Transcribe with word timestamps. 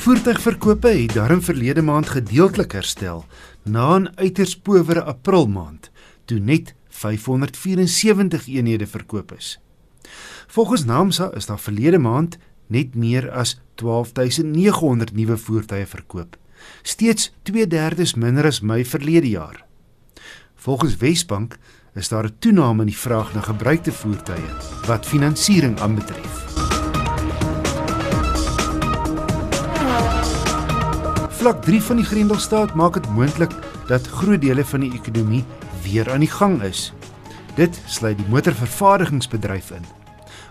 Voertuigverkope 0.00 0.88
het 0.88 1.12
daarin 1.12 1.42
verlede 1.42 1.82
maand 1.82 2.08
gedeeltelik 2.08 2.72
herstel 2.72 3.24
na 3.62 3.98
'n 3.98 4.08
uiters 4.14 4.56
powere 4.56 5.02
April 5.02 5.46
maand 5.46 5.90
toe 6.24 6.38
net 6.38 6.74
574 6.88 8.46
eenhede 8.46 8.86
verkoop 8.86 9.32
is. 9.32 9.60
Volgens 10.46 10.84
Naamsa 10.84 11.30
is 11.34 11.46
daar 11.46 11.58
verlede 11.58 11.98
maand 11.98 12.38
net 12.66 12.94
meer 12.94 13.30
as 13.30 13.60
12900 13.74 15.12
nuwe 15.12 15.36
voertuie 15.36 15.86
verkoop, 15.86 16.36
steeds 16.82 17.32
2/3 17.42 18.16
minder 18.16 18.46
as 18.46 18.60
Mei 18.60 18.84
verlede 18.84 19.28
jaar. 19.28 19.64
Volgens 20.54 20.96
Wesbank 20.96 21.58
is 21.94 22.08
daar 22.08 22.24
'n 22.24 22.36
toename 22.38 22.80
in 22.80 22.86
die 22.86 22.98
vraag 22.98 23.34
na 23.34 23.40
gebruikte 23.40 23.92
voertuie 23.92 24.50
wat 24.86 25.06
finansiering 25.06 25.80
aanbetref. 25.80 26.69
Vlak 31.40 31.62
3 31.64 31.78
van 31.80 31.96
die 31.96 32.04
Grendelstaat 32.04 32.74
maak 32.76 32.98
dit 32.98 33.06
moontlik 33.16 33.54
dat 33.88 34.08
groot 34.12 34.42
dele 34.42 34.60
van 34.60 34.82
die 34.84 34.90
ekonomie 34.92 35.40
weer 35.86 36.10
aan 36.12 36.20
die 36.20 36.28
gang 36.28 36.58
is. 36.62 36.90
Dit 37.56 37.78
sluit 37.88 38.18
die 38.18 38.26
motorvervaardigingsbedryf 38.28 39.70
in. 39.72 39.86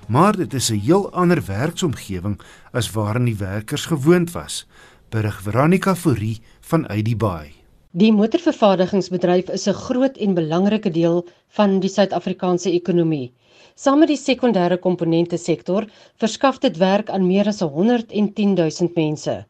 Maar 0.10 0.40
dit 0.40 0.54
is 0.54 0.72
'n 0.72 0.82
heel 0.82 1.06
ander 1.12 1.44
werksomgewing 1.46 2.40
as 2.74 2.90
waarin 2.92 3.30
die 3.30 3.38
werkers 3.38 3.86
gewoond 3.86 4.32
was, 4.32 4.66
berig 5.10 5.42
Veronica 5.42 5.96
Fourie 5.96 6.42
van 6.62 6.90
ID 6.92 7.18
Bay. 7.18 7.54
Die 7.92 8.12
motorvervaardigingsbedryf 8.12 9.50
is 9.50 9.68
'n 9.68 9.74
groot 9.74 10.18
en 10.18 10.34
belangrike 10.34 10.90
deel 10.90 11.28
van 11.48 11.80
die 11.80 11.90
Suid-Afrikaanse 11.90 12.72
ekonomie. 12.72 13.34
Saam 13.76 14.00
met 14.00 14.08
die 14.08 14.18
sekondêre 14.18 14.80
komponente 14.80 15.38
sektor 15.38 15.86
verskaf 16.18 16.58
dit 16.58 16.78
werk 16.78 17.10
aan 17.10 17.28
meer 17.28 17.48
as 17.48 17.60
110 17.60 18.54
000 18.54 18.92
mense. 18.96 19.46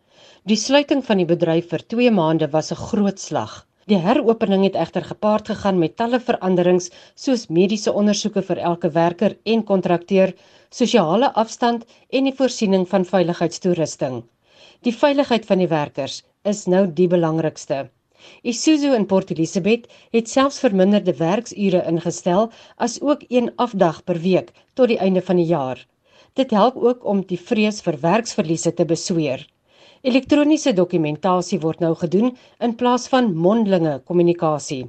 Die 0.51 0.57
sluiting 0.57 1.05
van 1.05 1.21
die 1.21 1.27
bedryf 1.29 1.69
vir 1.73 1.83
2 1.95 2.11
maande 2.11 2.47
was 2.55 2.71
'n 2.71 2.81
groot 2.89 3.19
slag. 3.19 3.65
Die 3.89 3.97
heropening 3.97 4.63
het 4.63 4.75
egter 4.75 5.05
gepaard 5.11 5.47
gegaan 5.49 5.79
met 5.83 5.95
talle 5.97 6.19
veranderings 6.19 6.89
soos 7.15 7.47
mediese 7.57 7.93
ondersoeke 8.01 8.41
vir 8.49 8.59
elke 8.71 8.91
werker 8.97 9.37
en 9.53 9.63
kontrakteur, 9.69 10.33
sosiale 10.69 11.33
afstand 11.43 11.85
en 12.09 12.29
die 12.29 12.35
voorsiening 12.41 12.85
van 12.91 13.05
veiligheidstoerusting. 13.13 14.19
Die 14.87 14.93
veiligheid 14.93 15.45
van 15.45 15.63
die 15.63 15.71
werkers 15.71 16.19
is 16.51 16.65
nou 16.73 16.83
die 17.01 17.07
belangrikste. 17.07 17.79
Isuzu 18.51 18.93
in 18.95 19.07
Port 19.07 19.31
Elizabeth 19.31 19.87
het 20.15 20.29
selfs 20.29 20.59
verminderde 20.63 21.15
werksure 21.19 21.81
ingestel 21.91 22.51
as 22.87 23.01
ook 23.01 23.25
een 23.29 23.51
afdag 23.55 24.03
per 24.03 24.19
week 24.29 24.51
tot 24.73 24.91
die 24.93 24.99
einde 25.07 25.21
van 25.31 25.41
die 25.41 25.49
jaar. 25.49 25.85
Dit 26.39 26.51
help 26.51 26.75
ook 26.75 27.05
om 27.05 27.25
die 27.33 27.39
vrees 27.51 27.81
vir 27.81 27.97
werksverliese 28.03 28.73
te 28.73 28.85
besweer. 28.85 29.47
Elektroniese 30.07 30.71
dokumentasie 30.71 31.57
word 31.59 31.81
nou 31.83 31.89
gedoen 32.01 32.29
in 32.63 32.73
plaas 32.79 33.07
van 33.11 33.25
mondelinge 33.45 33.97
kommunikasie. 34.07 34.85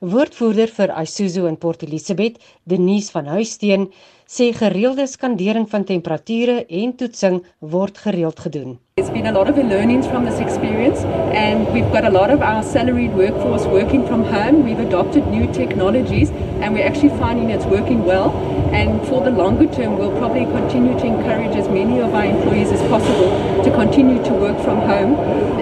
Woordvoerder 0.00 0.70
vir 0.78 0.92
Isuzu 1.02 1.42
in 1.50 1.58
Port 1.60 1.84
Elizabeth, 1.84 2.38
Denise 2.64 3.12
van 3.12 3.28
Huisteen, 3.28 3.84
sê 4.26 4.52
gereelde 4.52 5.06
skandering 5.06 5.68
van 5.70 5.84
temperature 5.84 6.64
en 6.68 6.92
toetsing 6.96 7.44
word 7.58 7.98
gereeld 7.98 8.40
gedoen. 8.40 8.78
There's 8.96 9.12
been 9.12 9.26
a 9.26 9.32
lot 9.32 9.48
of 9.48 9.56
learnings 9.56 10.06
from 10.06 10.24
this 10.24 10.40
experience, 10.40 11.04
and 11.32 11.68
we've 11.72 11.92
got 11.92 12.04
a 12.04 12.10
lot 12.10 12.30
of 12.30 12.40
our 12.40 12.62
salaried 12.62 13.14
workforce 13.14 13.66
working 13.66 14.06
from 14.06 14.24
home. 14.24 14.64
We've 14.64 14.80
adopted 14.80 15.26
new 15.28 15.46
technologies, 15.52 16.30
and 16.60 16.74
we're 16.74 16.86
actually 16.86 17.14
finding 17.18 17.50
it's 17.50 17.66
working 17.66 18.04
well. 18.04 18.32
And 18.72 19.06
for 19.06 19.22
the 19.22 19.30
longer 19.30 19.66
term, 19.66 19.96
we'll 19.98 20.18
probably 20.18 20.46
continue 20.46 20.98
to 20.98 21.06
encourage 21.06 21.54
as 21.56 21.68
many 21.68 22.00
of 22.00 22.12
our 22.14 22.24
employees 22.24 22.72
as 22.72 22.82
possible 22.88 23.30
to 23.62 23.70
continue 23.70 24.22
to 24.24 24.32
work 24.32 24.58
from 24.64 24.78
home 24.78 25.14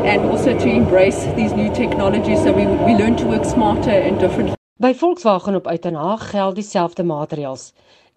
and 0.07 0.23
also 0.31 0.59
to 0.59 0.69
embrace 0.69 1.25
these 1.37 1.53
new 1.53 1.73
technologies 1.75 2.43
so 2.43 2.53
we, 2.53 2.67
we 2.87 2.95
learn 2.95 3.17
to 3.17 3.27
work 3.27 3.45
smarter 3.45 3.91
and 3.91 4.19
differently. 4.19 4.55
By 4.83 4.93
Volkswagen 4.93 5.55
op 5.55 5.67
Uitenhaag 5.67 6.31
geld 6.31 6.55
dieselfde 6.59 7.05
maatreëls. 7.07 7.69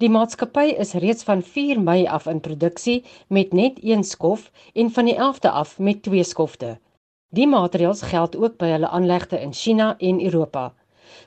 Die 0.01 0.09
maatskappy 0.09 0.71
is 0.83 0.93
reeds 0.93 1.23
van 1.23 1.41
4 1.45 1.81
Mei 1.81 2.07
af 2.09 2.25
in 2.25 2.39
produksie 2.41 3.03
met 3.29 3.53
net 3.53 3.77
een 3.83 4.03
skof 4.03 4.47
en 4.73 4.89
van 4.91 5.05
die 5.05 5.13
11de 5.15 5.51
af 5.51 5.77
met 5.79 6.01
twee 6.03 6.23
skofte. 6.23 6.79
Die 7.29 7.47
maatreëls 7.47 8.01
geld 8.01 8.35
ook 8.35 8.57
by 8.57 8.71
hulle 8.73 8.89
aanlegte 8.89 9.37
in 9.41 9.53
China 9.53 9.91
en 9.97 10.23
Europa. 10.23 10.73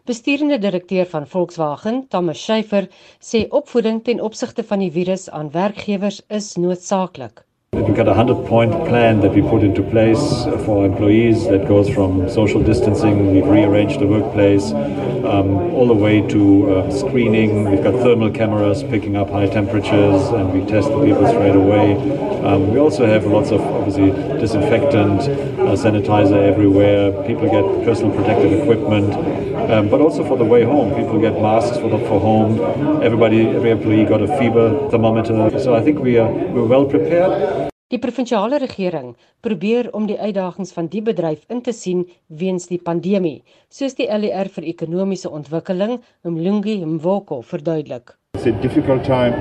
Besturende 0.05 0.59
direkteur 0.59 1.07
van 1.07 1.27
Volkswagen, 1.27 2.09
Thomas 2.09 2.43
Scheifer, 2.43 2.91
sê 3.21 3.47
opvoeding 3.49 4.03
ten 4.05 4.21
opsigte 4.21 4.65
van 4.65 4.83
die 4.83 4.91
virus 4.91 5.31
aan 5.31 5.55
werkgewers 5.55 6.23
is 6.27 6.57
noodsaaklik. 6.57 7.45
We've 7.73 7.95
got 7.95 8.09
a 8.09 8.15
100 8.15 8.49
point 8.49 8.73
plan 8.89 9.21
that 9.21 9.33
we 9.33 9.43
put 9.43 9.63
into 9.63 9.81
place 9.81 10.19
for 10.65 10.85
employees 10.85 11.47
that 11.47 11.69
goes 11.69 11.89
from 11.89 12.29
social 12.29 12.61
distancing, 12.61 13.33
we've 13.33 13.47
rearranged 13.47 14.01
the 14.01 14.09
workplace, 14.09 14.73
um, 14.73 15.73
all 15.75 15.87
the 15.87 15.95
way 15.95 16.21
to 16.21 16.69
uh, 16.69 16.91
screening. 16.91 17.71
We've 17.71 17.81
got 17.83 17.95
thermal 17.95 18.33
cameras 18.33 18.83
picking 18.83 19.15
up 19.15 19.31
high 19.31 19.47
temperatures 19.47 20.21
and 20.31 20.53
we 20.53 20.69
test 20.69 20.89
the 20.89 21.05
people 21.05 21.25
straight 21.29 21.55
away. 21.55 21.95
Um, 22.43 22.73
we 22.73 22.81
also 22.81 23.07
have 23.07 23.25
lots 23.27 23.53
of 23.53 23.61
obviously 23.61 24.11
disinfectant, 24.41 25.21
uh, 25.21 25.77
sanitizer 25.77 26.43
everywhere. 26.43 27.13
People 27.25 27.45
get 27.49 27.85
personal 27.85 28.11
protective 28.17 28.53
equipment. 28.53 29.50
Um, 29.69 29.89
but 29.89 30.01
also 30.01 30.25
for 30.25 30.37
the 30.37 30.45
way 30.45 30.65
home, 30.65 30.95
people 30.95 31.21
get 31.21 31.41
masks 31.41 31.79
for, 31.79 31.89
the, 31.91 31.99
for 32.09 32.19
home. 32.21 32.59
Everybody, 33.03 33.49
every 33.49 33.71
employee 33.71 34.05
got 34.05 34.23
a 34.23 34.39
fever 34.39 34.89
thermometer. 34.91 35.59
So 35.61 35.75
I 35.75 35.83
think 35.83 35.99
we 36.01 36.19
are 36.19 36.31
we're 36.31 36.67
well 36.67 36.87
prepared. 36.87 37.69
Die 37.91 37.99
provinsiale 37.99 38.61
regering 38.63 39.17
probeer 39.43 39.89
om 39.99 40.05
die 40.07 40.15
uitdagings 40.15 40.71
van 40.77 40.87
die 40.87 41.01
bedryf 41.03 41.41
in 41.51 41.59
te 41.67 41.73
sien 41.75 42.05
weens 42.29 42.69
die 42.71 42.79
pandemie, 42.79 43.41
soos 43.67 43.97
die 43.99 44.07
LER 44.07 44.47
vir 44.55 44.69
ekonomiese 44.71 45.27
ontwikkeling, 45.27 45.97
Mlungi 46.23 46.77
Mvoko 46.87 47.41
verduidelik. 47.43 48.15
It's 48.39 48.47
a 48.47 48.55
difficult 48.63 49.03
time, 49.03 49.35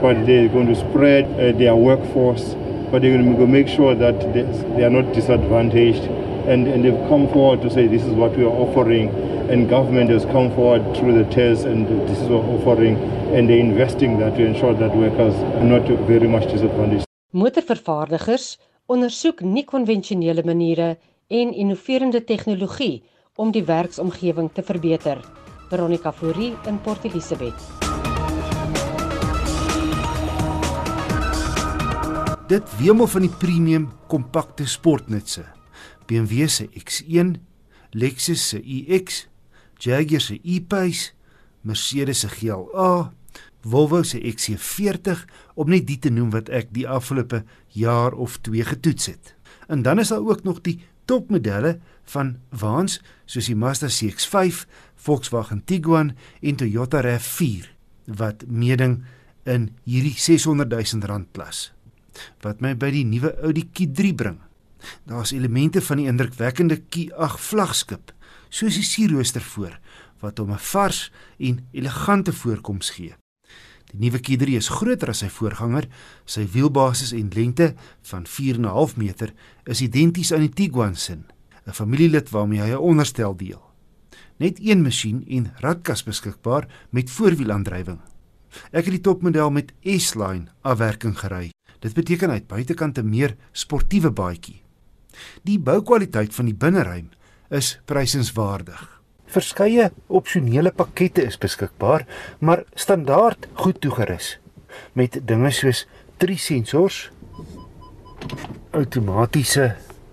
but 0.00 0.24
they're 0.24 0.48
going 0.48 0.72
to 0.72 0.74
spread 0.74 1.28
uh, 1.36 1.52
their 1.58 1.76
workforce, 1.76 2.56
but 2.90 3.02
they're 3.02 3.12
going 3.12 3.36
to 3.36 3.46
make 3.46 3.68
sure 3.68 3.94
that 3.94 4.16
they, 4.32 4.48
they 4.76 4.84
are 4.88 4.90
not 4.90 5.12
disadvantaged. 5.12 6.08
And, 6.50 6.66
and 6.66 6.84
they've 6.84 7.08
come 7.08 7.28
forward 7.28 7.62
to 7.62 7.70
say 7.70 7.86
this 7.86 8.02
is 8.02 8.12
what 8.14 8.36
we 8.36 8.42
are 8.42 8.56
offering, 8.64 9.08
and 9.50 9.68
government 9.70 10.10
has 10.10 10.24
come 10.24 10.50
forward 10.56 10.82
through 10.96 11.14
the 11.14 11.28
tests, 11.30 11.64
and 11.64 11.86
this 12.08 12.18
is 12.18 12.28
what 12.28 12.42
we're 12.42 12.58
offering, 12.58 12.96
and 13.34 13.48
they're 13.48 13.62
investing 13.62 14.18
that 14.18 14.34
to 14.34 14.44
ensure 14.44 14.74
that 14.74 14.90
workers 14.96 15.34
are 15.54 15.62
not 15.64 15.86
very 16.08 16.26
much 16.26 16.50
disadvantaged. 16.50 17.06
Motorvervaardigers 17.30 18.56
ondersoek 18.90 19.44
nie 19.46 19.62
konvensionele 19.62 20.42
maniere 20.42 20.96
en 21.28 21.54
innoverende 21.54 22.24
tegnologie 22.26 23.04
om 23.38 23.54
die 23.54 23.62
werksomgewing 23.62 24.50
te 24.50 24.66
verbeter. 24.66 25.22
Veronica 25.70 26.10
Fourie 26.10 26.56
in 26.66 26.82
Port 26.82 27.06
Elizabeth. 27.06 27.62
Dit 32.50 32.76
wemel 32.82 33.06
van 33.06 33.28
die 33.28 33.34
premium 33.38 33.88
kompakte 34.10 34.66
sportnutse. 34.66 35.46
BMW 36.10 36.48
se 36.50 36.66
X1, 36.74 37.38
Lexus 37.94 38.42
se 38.50 38.58
EX, 38.58 39.28
Jaguar 39.78 40.20
se 40.20 40.40
E-Pace, 40.42 41.12
Mercedes 41.62 42.24
se 42.24 42.28
GLA, 42.28 43.12
Volvo 43.62 44.02
se 44.02 44.18
XC40 44.18 45.26
om 45.54 45.68
net 45.70 45.86
die 45.86 45.98
te 46.00 46.10
noem 46.10 46.32
wat 46.32 46.48
ek 46.48 46.72
die 46.74 46.86
afgelope 46.88 47.44
jaar 47.76 48.16
of 48.16 48.38
2 48.46 48.64
getoets 48.72 49.12
het. 49.12 49.34
En 49.68 49.84
dan 49.86 50.00
is 50.00 50.10
daar 50.10 50.24
ook 50.24 50.42
nog 50.42 50.62
die 50.64 50.80
topmodelle 51.04 51.78
van 52.10 52.38
waans 52.48 52.98
soos 53.26 53.46
die 53.46 53.56
Mazda 53.56 53.90
CX-5, 53.92 54.64
Volkswagen 54.96 55.62
Tiguan 55.64 56.14
en 56.40 56.56
Toyota 56.56 57.04
RAV4 57.04 57.68
wat 58.18 58.46
meeding 58.48 59.04
in 59.46 59.70
hierdie 59.84 60.16
600 60.16 60.70
000 60.72 61.06
rand 61.06 61.28
klas. 61.36 61.70
Wat 62.42 62.60
my 62.64 62.74
by 62.74 62.90
die 62.94 63.06
nuwe 63.06 63.36
Audi 63.44 63.68
Q3 63.70 64.14
bring. 64.16 64.40
Daar's 65.04 65.32
elemente 65.32 65.80
van 65.82 65.96
die 65.96 66.06
indrukwekkende 66.06 66.82
Q8 66.82 67.40
vlaggenskap, 67.50 68.12
soos 68.48 68.74
die 68.74 68.84
sierrooster 68.84 69.42
voor 69.42 69.78
wat 70.20 70.38
hom 70.38 70.52
'n 70.52 70.58
vars 70.58 71.12
en 71.38 71.66
elegante 71.72 72.32
voorkoms 72.32 72.90
gee. 72.90 73.14
Die 73.90 73.98
nuwe 73.98 74.20
Q3 74.22 74.54
is 74.54 74.68
groter 74.68 75.08
as 75.08 75.18
sy 75.18 75.28
voorganger. 75.28 75.88
Sy 76.24 76.44
wielbasis 76.52 77.12
en 77.12 77.30
lengte 77.34 77.74
van 78.02 78.26
4.5 78.26 78.96
meter 78.96 79.32
is 79.64 79.80
identies 79.80 80.32
aan 80.32 80.46
die 80.46 80.54
Tiguan 80.54 80.96
se, 80.96 81.18
'n 81.66 81.72
familielid 81.72 82.30
waarmee 82.30 82.60
hy 82.60 82.70
'n 82.70 82.86
onderstel 82.90 83.36
deel. 83.36 83.62
Net 84.38 84.58
een 84.60 84.82
masjien 84.82 85.24
en 85.28 85.52
radkas 85.56 86.02
beskikbaar 86.02 86.68
met 86.90 87.10
voorwielaandrywing. 87.10 88.00
Ek 88.72 88.84
het 88.84 88.94
die 88.94 89.00
topmodel 89.00 89.50
met 89.50 89.72
S-line 89.82 90.48
afwerking 90.62 91.18
gery. 91.18 91.50
Dit 91.80 91.94
beteken 91.94 92.30
het 92.30 92.46
buitekant 92.46 92.98
'n 92.98 93.08
meer 93.08 93.36
sportiewe 93.52 94.10
baadjie. 94.10 94.62
Die 95.42 95.58
boukwaliteit 95.58 96.34
van 96.34 96.44
die 96.44 96.54
binneruim 96.54 97.10
is 97.50 97.78
prysenswaardig. 97.84 99.00
Verskeie 99.30 99.90
opsionele 100.06 100.72
pakkette 100.74 101.22
is 101.22 101.38
beskikbaar, 101.38 102.06
maar 102.38 102.64
standaard 102.74 103.46
goed 103.54 103.80
toegerus 103.80 104.38
met 104.92 105.18
dinge 105.26 105.50
soos 105.54 105.86
drie 106.22 106.38
sensors, 106.38 107.08
outomatiese 108.76 109.72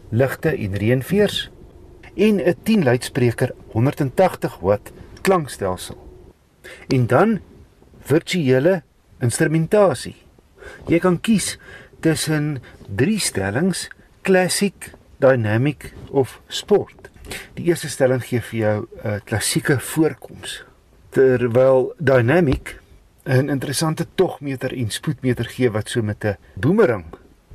ligte 0.10 0.54
en 0.54 0.78
reënveers 0.82 1.50
en 2.16 2.40
'n 2.42 2.56
10 2.64 2.84
luidspreker 2.84 3.54
180 3.74 4.60
watt 4.60 4.92
klankstelsel. 5.22 5.98
En 6.88 7.08
dan 7.08 7.40
virtuele 8.02 8.84
instrumentasie. 9.20 10.16
Jy 10.88 11.00
kan 11.00 11.20
kies 11.22 11.58
tussen 12.00 12.62
drie 12.96 13.20
stellings: 13.20 13.90
classic, 14.28 14.92
dynamic 15.24 15.94
of 16.12 16.42
sport. 16.52 17.08
Die 17.56 17.70
eerste 17.70 17.88
stelling 17.88 18.20
gee 18.28 18.42
vir 18.44 18.60
jou 18.60 18.88
'n 19.04 19.22
klassieke 19.24 19.80
voorkoms, 19.80 20.64
terwyl 21.12 21.94
dynamic 21.98 22.76
'n 23.24 23.50
interessante 23.50 24.06
togmeter 24.16 24.74
en 24.74 24.92
spoedmeter 24.92 25.46
gee 25.46 25.72
wat 25.72 25.90
so 25.90 26.02
met 26.02 26.26
'n 26.26 26.38
boomerang 26.56 27.06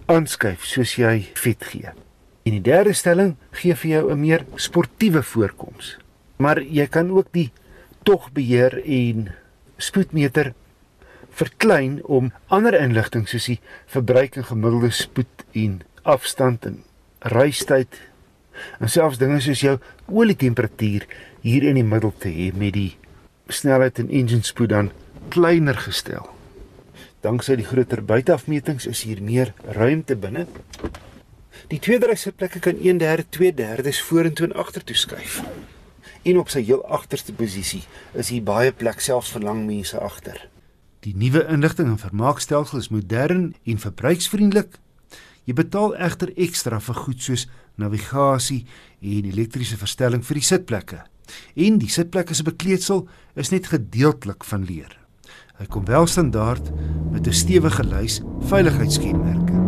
aanskuif 0.06 0.64
soos 0.64 0.96
jy 0.96 1.28
vet 1.34 1.64
gee. 1.64 1.90
En 2.42 2.52
die 2.52 2.60
derde 2.60 2.92
stelling 2.92 3.36
gee 3.50 3.74
vir 3.74 3.90
jou 3.90 4.10
'n 4.12 4.20
meer 4.20 4.44
sportiewe 4.54 5.22
voorkoms. 5.22 5.98
Maar 6.36 6.62
jy 6.62 6.86
kan 6.86 7.10
ook 7.10 7.26
die 7.32 7.52
togbeheer 8.02 8.84
en 8.84 9.34
spoedmeter 9.76 10.54
verklein 11.30 12.04
om 12.04 12.32
ander 12.46 12.80
inligting 12.80 13.28
soos 13.28 13.44
die 13.44 13.60
verbruik 13.86 14.36
en 14.36 14.44
gemiddelde 14.44 14.90
spoed 14.90 15.44
en 15.52 15.82
afstand 16.02 16.66
en 16.66 16.82
reistyd 17.32 18.00
en 18.80 18.90
selfs 18.90 19.18
dinge 19.18 19.40
soos 19.40 19.62
jou 19.64 19.78
olietemperatuur 20.06 21.06
hier 21.42 21.66
in 21.68 21.78
die 21.78 21.86
middel 21.86 22.12
te 22.18 22.30
hê 22.32 22.50
met 22.54 22.74
die 22.76 22.96
snelheid 23.52 23.98
en 23.98 24.10
engine 24.10 24.46
spoed 24.46 24.72
dan 24.72 24.90
kleiner 25.32 25.76
gestel. 25.78 26.28
Danksy 27.22 27.56
die 27.56 27.66
groter 27.66 28.02
buiteafmetings 28.02 28.86
is 28.90 29.04
hier 29.06 29.22
meer 29.22 29.52
ruimte 29.76 30.16
binne. 30.18 30.46
Die 31.70 31.78
tweede 31.78 32.08
ry 32.10 32.16
sitplekke 32.18 32.60
kan 32.60 32.80
1/3, 32.82 33.24
2/3 33.30 34.02
vorentoe 34.08 34.46
en 34.46 34.56
agtertoe 34.58 34.96
skuif. 34.96 35.42
En 36.22 36.38
op 36.38 36.50
sy 36.50 36.62
heel 36.62 36.82
agterste 36.86 37.32
posisie 37.32 37.82
is 38.14 38.28
hier 38.28 38.42
baie 38.42 38.72
plek 38.72 39.00
selfs 39.00 39.30
vir 39.30 39.42
lang 39.42 39.66
mense 39.66 39.98
agter. 39.98 40.48
Die 41.02 41.14
nuwe 41.16 41.46
inligting 41.50 41.88
en 41.88 41.98
vermaakstelsel 41.98 42.78
is 42.78 42.88
modern 42.88 43.54
en 43.64 43.78
verbruiksvriendelik. 43.78 44.78
Jy 45.42 45.56
betaal 45.58 45.96
egter 45.98 46.30
ekstra 46.38 46.78
vir 46.78 46.98
goed 47.02 47.22
soos 47.22 47.48
navigasie 47.80 48.62
en 49.02 49.26
elektriese 49.26 49.78
verstelling 49.80 50.22
vir 50.22 50.38
die 50.38 50.46
sitplekke. 50.46 51.00
En 51.58 51.80
die 51.82 51.90
sitplekke 51.90 52.34
se 52.36 52.46
bekleedsel 52.46 53.06
is 53.34 53.50
net 53.50 53.70
gedeeltelik 53.72 54.46
van 54.46 54.66
leer. 54.68 54.94
Hy 55.58 55.66
kom 55.66 55.84
wel 55.86 56.06
standaard 56.06 56.70
met 57.10 57.26
'n 57.26 57.32
stewige 57.32 57.84
lys 57.84 58.20
veiligheidskenmerke. 58.50 59.60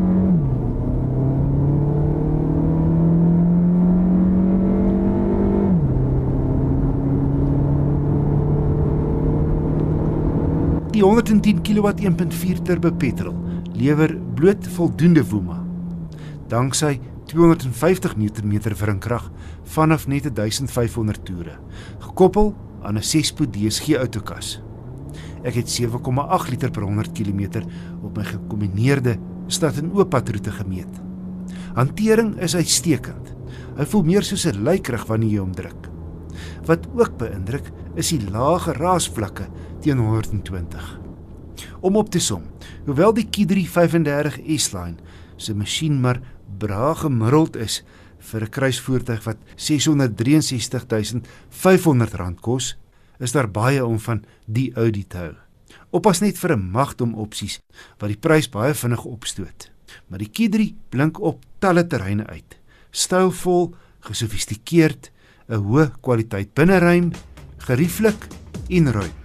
Die 10.94 11.02
110 11.02 11.62
kW 11.62 11.86
1.4 11.98 12.62
turbo 12.62 12.92
petrol 12.92 13.34
lewer 13.74 14.18
bloot 14.34 14.66
voldoende 14.66 15.24
woema. 15.24 15.63
Danksy 16.48 17.00
250 17.26 18.16
Nm 18.16 18.58
wrinkrag 18.76 19.30
vanaf 19.74 20.06
net 20.06 20.28
1500 20.36 21.24
toere, 21.24 21.58
gekoppel 21.98 22.54
aan 22.82 22.98
'n 22.98 23.02
6-spoed 23.02 23.52
DSG 23.52 23.96
outokas. 23.96 24.60
Ek 25.42 25.54
het 25.54 25.68
7,8 25.68 26.50
liter 26.50 26.70
per 26.70 26.82
100 26.82 27.12
km 27.12 27.64
op 28.02 28.16
my 28.16 28.24
gekombineerde 28.24 29.18
stad 29.46 29.78
en 29.78 29.92
oop 29.92 30.10
padroete 30.10 30.50
gemeet. 30.50 31.00
Hantering 31.74 32.36
is 32.40 32.56
uitstekend. 32.56 33.34
Hy 33.76 33.84
voel 33.84 34.02
meer 34.02 34.22
soos 34.22 34.46
'n 34.46 34.64
lykrig 34.64 35.06
wanneer 35.06 35.30
jy 35.30 35.38
hom 35.38 35.52
druk. 35.52 35.88
Wat 36.66 36.86
ook 36.94 37.16
beïndruk, 37.18 37.70
is 37.94 38.08
die 38.08 38.30
lae 38.30 38.72
raasvlakke 38.72 39.46
teen 39.80 39.98
120. 39.98 41.00
Om 41.80 41.96
op 41.96 42.10
te 42.10 42.18
som, 42.18 42.42
hoewel 42.86 43.12
die 43.12 43.28
Q3 43.28 43.66
35 43.68 44.38
S-Line 44.58 44.96
se 45.36 45.54
masjien 45.54 46.00
maar 46.00 46.20
braag 46.58 47.00
gemiddeld 47.04 47.56
is 47.56 47.82
vir 48.18 48.42
'n 48.42 48.50
kruisvoertuig 48.50 49.24
wat 49.24 49.36
R663500 49.56 52.40
kos, 52.40 52.76
is 53.18 53.32
daar 53.32 53.50
baie 53.50 53.86
om 53.86 53.98
van 53.98 54.24
die 54.46 54.72
Audi 54.74 55.06
te 55.06 55.16
hou. 55.16 55.34
Oppas 55.90 56.20
net 56.20 56.38
vir 56.38 56.56
'n 56.56 56.70
magdom 56.70 57.14
opsies 57.14 57.60
wat 57.98 58.08
die 58.08 58.18
prys 58.18 58.48
baie 58.48 58.74
vinnig 58.74 59.04
opstoot. 59.04 59.70
Maar 60.08 60.18
die 60.18 60.30
Q3 60.30 60.74
blink 60.88 61.20
op 61.20 61.44
talle 61.58 61.86
terreine 61.86 62.26
uit. 62.26 62.58
Stylvol, 62.90 63.74
gesofistikeerd, 64.00 65.10
'n 65.48 65.54
hoë 65.54 65.90
kwaliteit 66.00 66.54
binneruim, 66.54 67.12
gerieflik 67.58 68.26
en 68.68 68.92
ruim. 68.92 69.23